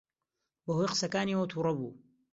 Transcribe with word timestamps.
بەهۆی 0.65 0.89
قسەکانیەوە 0.91 1.45
تووڕە 1.51 1.71
بوو. 1.77 1.89